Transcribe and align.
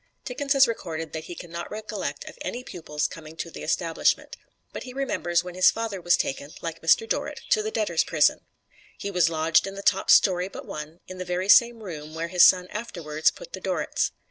Dickens 0.25 0.53
has 0.53 0.67
recorded 0.67 1.13
that 1.13 1.25
he 1.25 1.35
can 1.35 1.51
not 1.51 1.69
recollect 1.69 2.25
of 2.27 2.35
any 2.41 2.63
pupils 2.63 3.05
coming 3.05 3.35
to 3.35 3.51
the 3.51 3.61
Establishment. 3.61 4.35
But 4.73 4.81
he 4.81 4.93
remembers 4.95 5.43
when 5.43 5.53
his 5.53 5.69
father 5.69 6.01
was 6.01 6.17
taken, 6.17 6.49
like 6.59 6.81
Mr. 6.81 7.07
Dorrit, 7.07 7.41
to 7.51 7.61
the 7.61 7.69
Debtors' 7.69 8.03
Prison. 8.03 8.39
He 8.97 9.11
was 9.11 9.29
lodged 9.29 9.67
in 9.67 9.75
the 9.75 9.83
top 9.83 10.09
story 10.09 10.47
but 10.47 10.65
one, 10.65 11.01
in 11.07 11.19
the 11.19 11.23
very 11.23 11.49
same 11.49 11.83
room 11.83 12.15
where 12.15 12.29
his 12.29 12.43
son 12.43 12.65
afterwards 12.71 13.29
put 13.29 13.53
the 13.53 13.61
Dorrits. 13.61 14.09